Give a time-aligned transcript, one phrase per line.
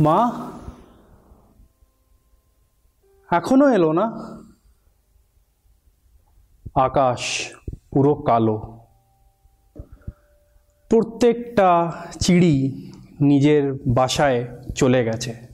[0.00, 0.50] মা?
[3.30, 4.12] এখনও এলো না?
[6.74, 7.52] আকাশ
[7.90, 8.80] পুরো কালো।
[10.88, 14.46] প্রত্যেকটা চিড়ি নিজের বাসায়
[14.76, 15.46] চলে গেছে।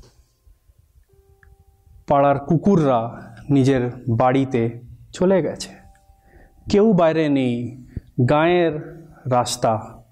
[2.09, 4.81] পাড়ার কুকুররা নিজের বাড়িতে
[5.13, 5.77] চলে গেছে।
[6.71, 7.85] কেউ বাইরে নেই।
[8.31, 10.03] গায়ের রাস্তা।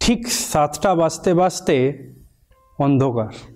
[0.00, 1.98] ঠিক সাতটা বাজতে বাজতে
[2.78, 3.53] অন্ধকার।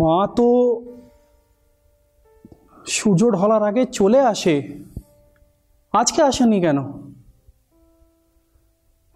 [0.00, 0.82] মা তো
[2.86, 4.84] সূর্য ঢলার আগে চলে আসে।
[5.92, 6.78] আজকে আসেনি কেন?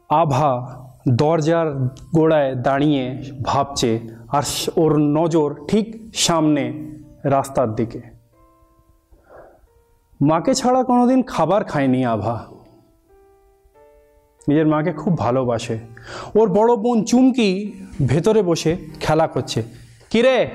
[0.09, 1.75] আভা দরজার
[2.15, 4.43] গোড়ায় দাঁড়িয়ে ভাবছে আর
[4.77, 6.95] ওর নজর ঠিক সামনে
[7.25, 8.01] রাস্তার দিকে।
[10.21, 12.52] মাকে ছাড়া কোনোদিন খাবার খায়নি আভা।
[14.48, 15.79] নিজের মাকে খুব ভালোবাসে।
[16.35, 17.73] ওর বড় বোন চুমকি
[18.07, 19.62] ভেতরে বসে খেলা করছে।
[20.10, 20.51] কিরে,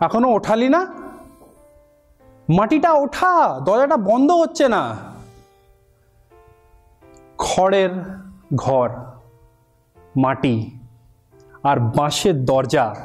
[0.00, 0.86] এখনও ওঠালি না?
[2.48, 4.96] মাটিটা ওঠা, দরজাটা বন্ধ হচ্ছে না।
[7.38, 7.90] খড়ের
[8.54, 8.90] ঘর,
[10.16, 10.70] মাটি
[11.62, 12.96] আর বাঁশের দরজা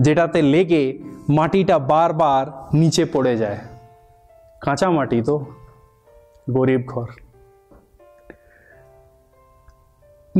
[0.00, 3.58] যেটাতে লেগে মাটিটা বারবার নিচে পড়ে যায়।
[4.60, 5.46] কাঁচা মাটি তো,
[6.50, 7.06] গরিব ঘর।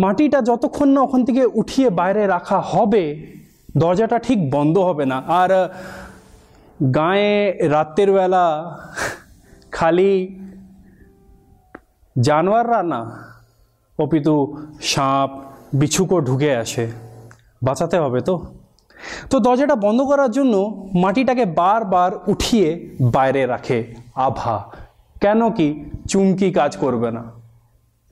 [0.02, 3.04] মাটিটা যতক্ষণ না ওখান থেকে উঠিয়ে বাইরে রাখা হবে,
[3.82, 5.50] দরজাটা ঠিক বন্ধ হবে না। আর
[6.98, 7.34] গায়ে
[7.74, 8.46] রাতের বেলা
[9.76, 10.14] খালি
[12.16, 13.00] জানোয়াররা না,
[13.98, 14.34] অপিতু
[14.92, 15.30] সাপ,
[15.80, 16.84] বিছুকো ঢুকে আসে।
[17.66, 18.34] বাঁচাতে হবে তো?
[19.30, 20.54] তো দরজাটা বন্ধ করার জন্য
[21.02, 22.68] মাটিটাকে বারবার উঠিয়ে
[23.16, 23.78] বাইরে রাখে।
[24.26, 24.56] আভা,
[25.20, 25.68] কেন কি
[26.10, 27.22] চুমকি কাজ করবে না?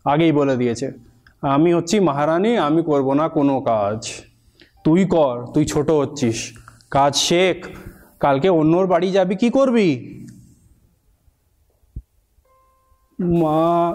[0.05, 0.87] আগেই বলে দিয়েছে।
[1.48, 4.12] আমি হচ্ছি মহারানী, আমি করব না কোনো কাজ।
[4.84, 6.58] তুই কর, তুই ছোট হচ্ছিস।
[6.91, 7.67] কাজ শেখ,
[8.20, 10.20] কালকে অন্যর বাড়ি যাবি, কি করবি?
[13.20, 13.95] মা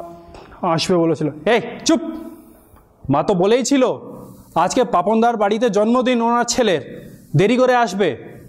[0.61, 2.01] আসবে বলেছিল। এই, চুপ!
[3.09, 3.83] মা তো বলেই ছিল,
[4.55, 8.39] আজকে পাপনদার বাড়িতে জন্মদিন ওনার ছেলের। দেরি করে আসবে।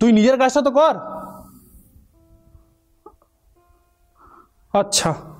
[0.00, 0.94] তুই নিজের কাজটা তো কর।
[4.72, 5.35] আচ্ছা।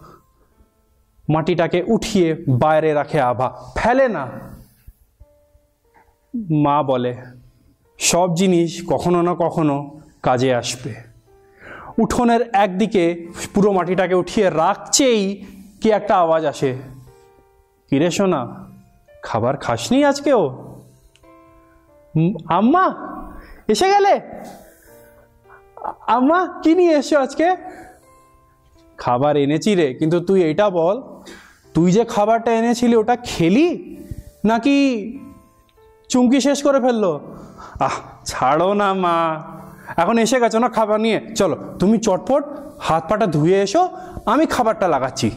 [1.29, 4.29] মাটিটাকে উঠিয়ে বাইরে রাখে আভা। ফেলে না।
[6.51, 7.17] মা বলে,
[7.99, 10.95] সব জিনিস কখনো না কখনো কাজে আসবে।
[11.99, 15.45] উঠোনের একদিকে পুরো মাটিটাকে উঠিয়ে রাখছেই
[15.81, 16.77] কি একটা আওয়াজ আসে।
[17.91, 18.71] কিরে শোনা
[19.23, 20.43] খাবার খাসনি আজকেও?
[22.49, 22.95] আম্মা,
[23.69, 24.21] এসে গেলে?
[26.07, 27.57] আম্মা, কি নিয়ে এসো আজকে?
[28.99, 31.16] খাবার এনেছি রে, কিন্তু তুই এটা বল।
[31.77, 33.97] তুই যে খাবারটা এনেছিলি, ওটা খেলি?
[34.45, 34.77] নাকি
[36.09, 37.05] চুমকি শেষ করে ফেলল?
[37.81, 39.17] আহ, ছাড়ো না মা।
[39.97, 41.35] এখন এসে গেছো না খাবার নিয়ে?
[41.35, 42.45] চলো, তুমি চটপট
[42.81, 43.89] হাত পাটা ধুয়ে এসো,
[44.27, 45.31] আমি খাবারটা লাগাচ্ছি।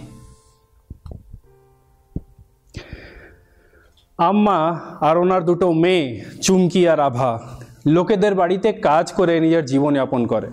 [4.18, 7.40] আম্মা আর ওনার দুটো মেয়ে, চুমকি আর আভা,
[7.86, 10.50] লোকেদের বাড়িতে কাজ করে নিজের জীবনযাপন করে।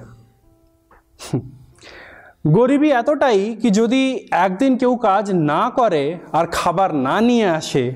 [2.54, 7.94] গরিবী এতটাই কি যদি একদিন কেউ কাজ না করে আর খাবার না নিয়ে আসে,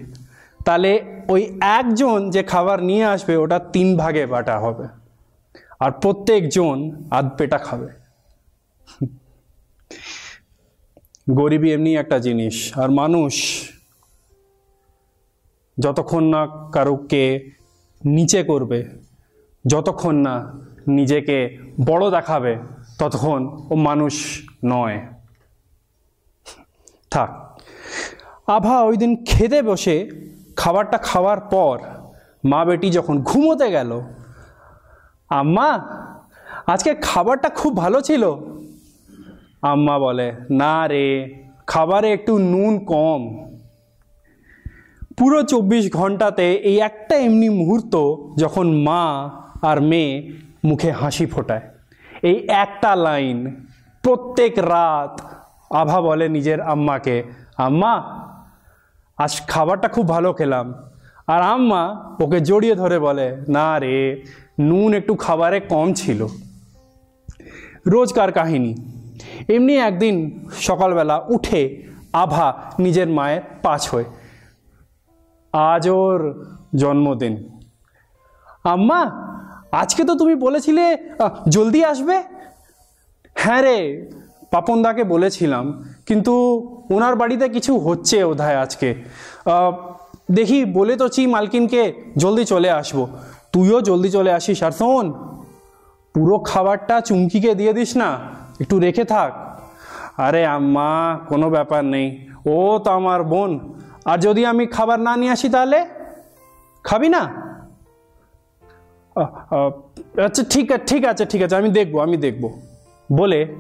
[0.65, 4.87] তাহলে ওই একজন যে খাবার নিয়ে আসবে ওটা তিন ভাগে বাটা হবে।
[5.81, 7.89] আর প্রত্যেকজন আধ পেটা খাবে।
[11.31, 13.35] গরিবী এমনি একটা জিনিস, আর মানুষ
[15.79, 17.25] যতক্ষণ না কারুকে
[18.05, 18.81] নিচে করবে,
[19.65, 20.35] যতক্ষণ না
[20.89, 22.59] নিজেকে বড় দেখাবে
[23.01, 23.41] ততক্ষণ
[23.71, 24.15] ও মানুষ
[24.65, 24.97] নয়।
[27.11, 27.31] থাক।
[28.47, 30.11] আভা ওই দিন খেতে বসে
[30.57, 31.79] খাবারটা খাওয়ার পর
[32.45, 34.01] মা বেটি যখন ঘুমোতে গেল,
[35.29, 35.71] আম্মা,
[36.67, 38.25] আজকে খাবারটা খুব ভালো ছিল।
[39.63, 41.07] আম্মা বলে, না রে,
[41.67, 43.21] খাবারে একটু নুন কম।
[45.19, 47.95] পুরো চব্বিশ ঘন্টাতে এই একটা এমনি মুহূর্ত
[48.37, 49.05] যখন মা
[49.63, 50.33] আর মেয়ে
[50.65, 51.61] মুখে হাসি ফোটায়।
[52.23, 53.67] এই একটা লাইন
[54.03, 55.21] প্রত্যেক রাত
[55.71, 57.23] আভা বলে নিজের আম্মাকে,
[57.57, 58.27] আম্মা,
[59.17, 60.75] আজ খাবারটা খুব ভালো খেলাম।
[61.27, 64.23] আর আম্মা ওকে জড়িয়ে ধরে বলে, না রে,
[64.61, 66.27] নুন একটু খাবারে কম ছিল।
[67.87, 68.75] রোজকার কাহিনী।
[69.49, 71.83] এমনি একদিন সকালবেলা উঠে
[72.13, 74.05] আভা নিজের মায়ের পাছ হয়ে।
[75.53, 76.47] আজ ওর
[76.77, 77.61] জন্মদিন।
[78.65, 79.30] আম্মা
[79.83, 80.85] আজকে তো তুমি বলেছিলে
[81.55, 82.17] জলদি আসবে?
[83.37, 83.79] হ্যাঁ রে
[84.55, 85.65] পাপনদাকে বলেছিলাম,
[86.09, 86.35] কিন্তু
[86.95, 88.89] ওনার বাড়িতে কিছু হচ্ছে ওধায় আজকে।
[90.39, 91.83] দেখি বলে তো চি মালকিনকে,
[92.23, 92.99] জলদি চলে আসব।
[93.53, 95.07] তুইও জলদি চলে আসিস, আর শোন,
[96.15, 98.09] পুরো খাবারটা চুমকিকে দিয়ে দিস না,
[98.63, 99.31] একটু রেখে থাক।
[100.27, 100.91] আরে আম্মা,
[101.31, 102.07] কোনো ব্যাপার নেই,
[102.55, 103.51] ও তো আমার বোন।
[104.11, 105.81] আর যদি আমি খাবার না নিয়ে আসি তাহলে?
[106.85, 107.23] খাবি না?
[109.17, 112.51] আচ্ছা ঠিক আছে ঠিক আছে ঠিক আছে, আমি দেখব আমি দেখব।
[113.17, 113.55] বলে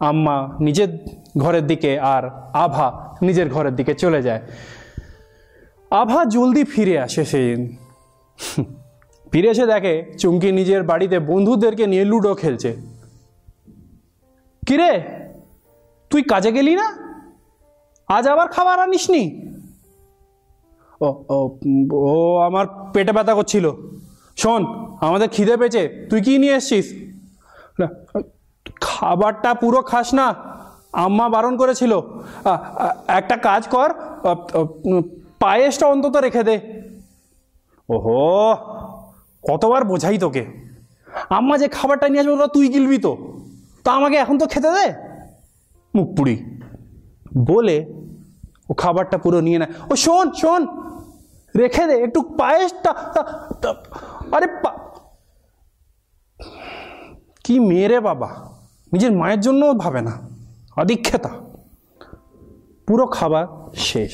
[0.00, 0.88] আম্মা নিজের
[1.38, 4.40] ঘরের দিকে আর আভা নিজের ঘরের দিকে চলে যায়।
[5.90, 7.76] আভা জলদি ফিরে আসে সেদিন।
[9.32, 12.76] ফিরে এসে দেখে চুমকি নিজের বাড়িতে বন্ধুদেরকে নিয়ে লুডো খেলছে।
[14.66, 15.02] কিরে,
[16.10, 16.96] তুই কাজে গেলি না?
[18.08, 19.52] আজ আবার খাবার আনিসনি?
[21.00, 21.24] ও
[21.92, 23.72] ও, আমার পেটে ব্যথা করছিল।
[24.36, 26.86] শোন আমাদের খিদে পেয়েছে। তুই কি নিয়ে এসছিস?
[28.86, 30.26] খাবারটা পুরো খাস না,
[31.04, 31.92] আম্মা বারণ করেছিল।
[33.20, 33.88] একটা কাজ কর
[35.42, 36.56] পায়েসটা অন্তত রেখে দে।
[37.88, 38.20] ওহো,
[39.44, 40.42] কতবার বোঝাই তোকে।
[41.38, 43.12] আম্মা যে খাবারটা নিয়ে আসবে তুই গিলবি তো।
[43.84, 44.86] তা আমাকে এখন তো খেতে দে।
[45.94, 46.36] মুখ পুড়ি।
[47.50, 47.76] বলে
[48.70, 50.62] ও খাবারটা পুরো নিয়ে নেয়। ও শোন শোন,
[51.62, 52.90] রেখে দে, একটু পায়েসটা
[54.36, 54.46] আরে
[57.46, 58.28] কি মেয়েরে বাবা?
[58.92, 60.12] নিজের মায়ের জন্যও ভাবে না।
[60.76, 61.30] অদীক্ষেতা।
[62.86, 63.46] পুরো খাবার
[63.76, 64.12] শেষ।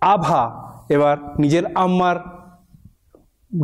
[0.00, 0.42] আভা
[0.88, 2.16] এবার নিজের আম্মার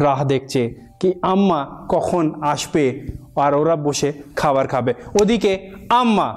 [0.02, 3.06] রাহ দেখছে কি আম্মা কখন আসবে
[3.36, 6.28] আর ওরা বসে খাবার খাবে। ওদিকে আম্মা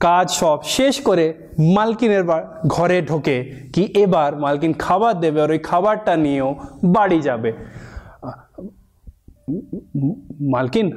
[0.00, 1.34] কাজ সব শেষ করে
[1.74, 2.24] মালকিনের
[2.66, 3.36] ঘরে ঢোকে
[3.72, 7.52] কি এবার মালকিন খাবার দেবে আর ওই খাবারটা নিয়েও বাড়ি যাবে।
[10.52, 10.88] মালকিন,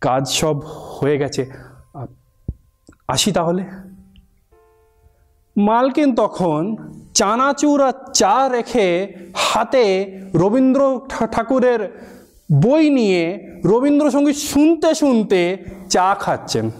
[0.00, 0.56] কাজ সব
[0.98, 1.42] হয়ে গেছে।
[3.08, 3.62] আসি তাহলে।
[5.56, 6.60] মালকিন তখন
[7.14, 8.88] চানাচুর আর চা রেখে
[9.34, 9.84] হাতে
[10.34, 10.80] রবীন্দ্র
[11.32, 11.80] ঠাকুরের
[12.62, 13.22] বই নিয়ে
[13.64, 15.40] রবীন্দ্রসঙ্গীত শুনতে শুনতে
[15.90, 16.70] চা খাচ্ছেন।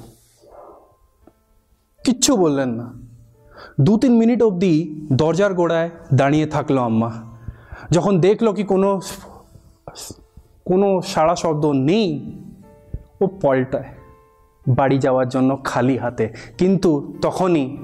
[2.04, 2.86] কিচ্ছু বললেন না।
[3.80, 4.74] দু তিন মিনিট অবধি
[5.12, 7.10] দরজার গোড়ায় দাঁড়িয়ে থাকল আম্মা।
[7.90, 9.00] যখন দেখল কি কোনো
[10.64, 12.08] কোনো সাড়া শব্দ নেই।
[13.20, 13.90] ও পল্টায়,
[14.68, 16.24] বাড়ি যাওয়ার জন্য খালি হাতে।
[16.58, 16.90] কিন্তু
[17.22, 17.76] তখনই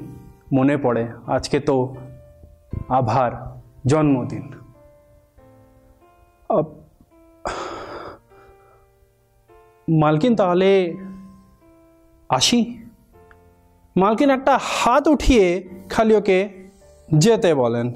[0.53, 1.77] মনে পড়ে, আজকে তো
[2.89, 3.33] আভার
[3.87, 4.45] জন্মদিন।
[9.89, 10.71] মালকিন তাহলে
[12.29, 12.61] আসি?
[13.97, 15.47] মালকিন একটা হাত উঠিয়ে
[15.89, 16.39] খালি ওকে
[17.15, 17.87] যেতে বলেন।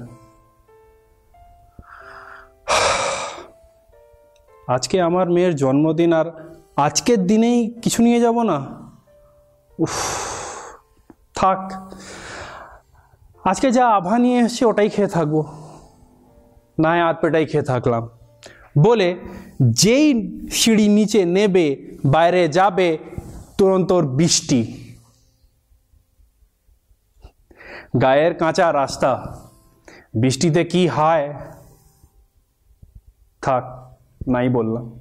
[4.67, 6.25] আজকে আমার মেয়ের জন্মদিন আর
[6.75, 8.65] আজকের দিনেই কিছু নিয়ে যাব না?
[9.79, 9.91] উফ,
[11.35, 11.91] থাক।
[13.43, 15.45] আজকে যা আভা নিয়ে এসছে ওটাই খেয়ে থাকব।
[16.79, 18.09] না আর পেটাই খেয়ে থাকলাম।
[18.77, 19.19] বলে
[19.61, 22.97] যেই সিঁড়ি নিচে নেবে, বাইরে যাবে
[23.57, 24.93] তুরন্ত বৃষ্টি।
[28.01, 29.39] গায়ের কাঁচা রাস্তা,
[30.21, 31.33] বৃষ্টিতে কি হয়?
[33.41, 33.87] থাক।
[34.27, 34.99] নাই বললাম।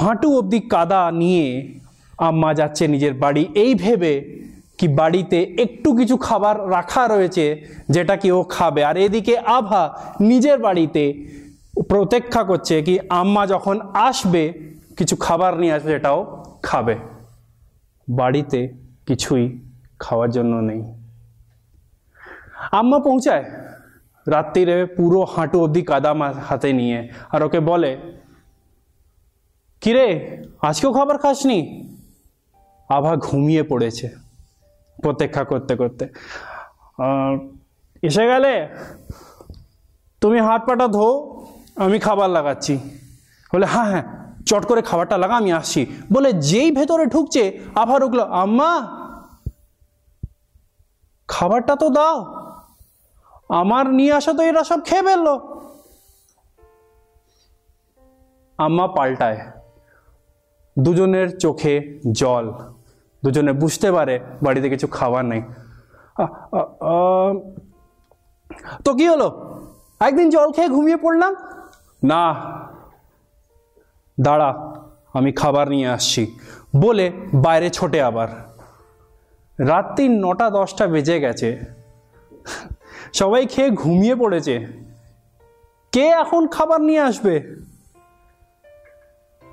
[0.00, 1.78] হাঁটু অবধি কাদা নিয়ে
[2.18, 4.42] আম্মা যাচ্ছে নিজের বাড়ি। এই ভেবে
[4.78, 8.84] কি বাড়িতে একটু কিছু খাবার রাখা রয়েছে যেটা কি ও খাবে?
[8.84, 11.28] আর এদিকে আভা নিজের বাড়িতে
[11.88, 14.52] প্রতীক্ষা করছে কি আম্মা যখন আসবে,
[14.96, 16.96] কিছু খাবার নিয়ে আসবে সেটাও খাবে।
[18.08, 18.68] বাড়িতে
[19.06, 19.44] কিছুই
[19.98, 20.82] খাওয়ার জন্য নেই।
[22.72, 23.44] আম্মা পৌঁছায়?
[24.26, 26.12] রাত্রিরে পুরো হাঁটু অবধি কাদা
[26.48, 26.98] হাতে নিয়ে।
[27.32, 27.92] আর ওকে বলে,
[29.82, 30.06] কিরে,
[30.68, 31.58] আজকেও খাবার খাসনি?
[32.90, 34.06] আভা ঘুমিয়ে পড়েছে
[35.02, 36.04] প্রতীক্ষা করতে করতে।
[38.02, 38.54] এসে গেলে
[40.22, 41.08] তুমি হাত পাটা ধো,
[41.84, 42.74] আমি খাবার লাগাচ্ছি।
[43.52, 44.04] বলে হ্যাঁ হ্যাঁ
[44.48, 45.80] চট করে খাবারটা লাগা, আমি আসছি।
[46.12, 47.42] বলে, যেই ভেতরে ঢুকছে,
[47.82, 48.72] আভা ঢুকলো আম্মা,
[51.28, 52.16] খাবারটা তো দাও।
[53.60, 55.28] আমার নিয়ে আসা তো এরা সব খেয়ে ফেলল।
[58.58, 59.38] আম্মা পাল্টায়।
[60.78, 61.74] দুজনের চোখে
[62.12, 62.46] জল।
[63.24, 65.42] দুজনে বুঝতে পারে বাড়িতে কিছু খাবার নেই।
[68.84, 69.28] তো কি হলো?
[70.00, 71.32] একদিন জল খেয়ে ঘুমিয়ে পড়লাম?
[72.04, 72.24] না।
[74.20, 74.50] দাঁড়া,
[75.12, 76.22] আমি খাবার নিয়ে আসছি।
[76.76, 78.28] বলে বাইরে ছোটে আবার।
[79.58, 81.60] রাত্রি নটা দশটা বেজে গেছে।
[83.12, 84.66] সবাই খেয়ে ঘুমিয়ে পড়েছে।
[85.92, 87.42] কে এখন খাবার নিয়ে আসবে?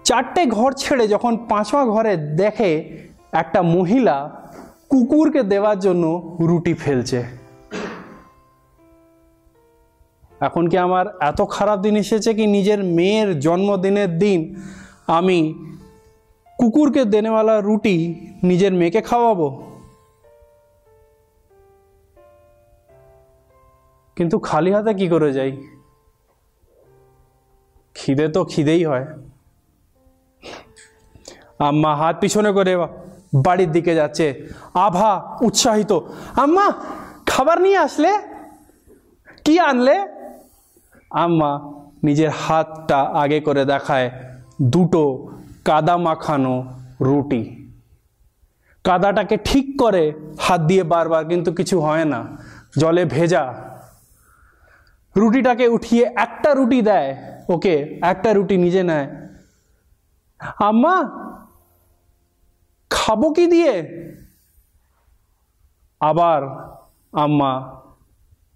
[0.06, 3.00] চারটে ঘর ছেড়ে যখন পাঁচমা ঘরে দেখে
[3.32, 4.46] একটা মহিলা
[4.90, 7.24] কুকুরকে দেওয়ার জন্য রুটি ফেলছে।
[10.42, 14.56] এখন কি আমার এত খারাপ দিন এসেছে কি নিজের মেয়ের জন্মদিনের দিন
[15.08, 15.54] আমি
[16.58, 19.69] কুকুরকে দেনেওয়ালা রুটি নিজের মেয়েকে খাওয়াবো?
[24.20, 25.52] কিন্তু খালি হাতে কি করে যাই?
[27.96, 29.06] খিদে তো খিদেই হয়।
[31.60, 32.74] আম্মা হাত পিছনে করে
[33.46, 34.28] বাড়ির দিকে যাচ্ছে।
[34.86, 35.12] আভা
[35.42, 35.92] উৎসাহিত,
[36.44, 36.66] আম্মা,
[37.26, 38.12] খাবার নিয়ে আসলে?
[39.46, 39.98] কি আনলে?
[41.12, 41.52] আম্মা
[42.04, 44.08] নিজের হাতটা আগে করে দেখায়
[44.74, 45.04] দুটো
[45.66, 46.56] কাদা মাখানো
[47.02, 47.44] রুটি।
[48.84, 50.04] কাদাটাকে ঠিক করে
[50.40, 52.20] হাত দিয়ে বারবার, কিন্তু কিছু হয় না।
[52.78, 53.44] জলে ভেজা
[55.20, 57.10] রুটিটাকে উঠিয়ে একটা রুটি দেয়।
[57.54, 57.76] ওকে,
[58.12, 59.08] একটা রুটি নিজে নেয়।
[60.70, 60.96] আম্মা,
[62.92, 63.74] খাব কি দিয়ে?
[66.02, 66.40] আবার
[67.14, 67.52] আম্মা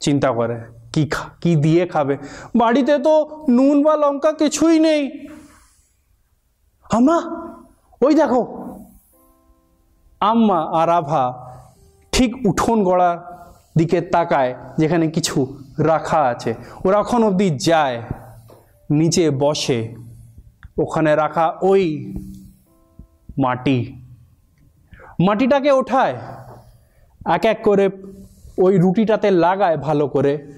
[0.01, 0.57] চিন্তা করে,
[0.93, 1.03] কি
[1.41, 2.15] কি দিয়ে খাবে?
[2.61, 3.15] বাড়িতে তো
[3.55, 5.01] নুন বা লঙ্কা কিছুই নেই।
[6.89, 7.17] আম্মা,
[8.05, 8.41] ওই দেখো।
[10.21, 11.23] আম্মা আর আভা
[12.13, 13.17] ঠিক উঠোন গড়ার
[13.77, 14.51] দিকে তাকায়,
[14.81, 15.37] যেখানে কিছু
[15.79, 16.53] রাখা আছে।
[16.85, 18.01] ওরা এখন অবধি যায়,
[18.91, 19.95] নিচে বসে।
[20.77, 22.13] ওখানে রাখা ওই
[23.37, 23.93] মাটি।
[25.25, 26.17] মাটিটাকে ওঠায়,
[27.25, 27.89] এক এক করে
[28.57, 30.53] ওই রুটিটাতে লাগায় ভালো করে।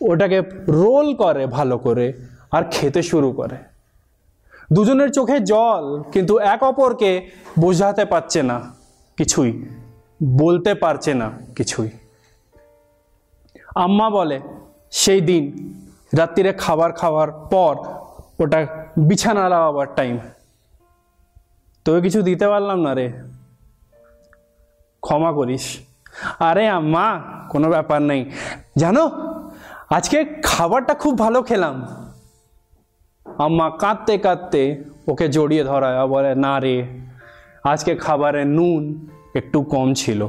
[0.00, 2.12] ওটাকে রোল করে ভালো করে
[2.52, 3.56] আর খেতে শুরু করে।
[4.72, 8.60] দুজনের চোখে জল, কিন্তু এক অপরকে বোঝাতে পারছে না,
[9.16, 9.66] কিছুই।
[10.24, 11.90] বলতে পারছে না, কিছুই।
[13.74, 14.40] আম্মা বলে,
[14.90, 15.74] সেই দিন,
[16.18, 17.76] রাত্রিরে খাবার খাওয়ার পর
[18.44, 20.18] ওটা বিছানা লাগাবার টাইম
[21.84, 23.12] তোকে কিছু দিতে পারলাম না রে।
[25.00, 25.78] ক্ষমা করিস।
[26.38, 28.30] আরে আম্মা, কোনো ব্যাপার নেই।
[28.76, 29.10] জানো,
[29.90, 31.86] আজকে খাবারটা খুব ভালো খেলাম।
[33.38, 36.88] আম্মা কাঁদতে কাঁদতে ওকে জড়িয়ে ধরায় বলে, না রে,
[37.64, 40.28] আজকে খাবারে নুন একটু কম ছিল।